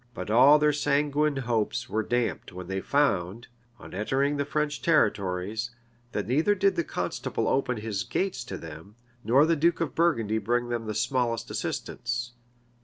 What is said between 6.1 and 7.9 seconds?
that neither did the constable open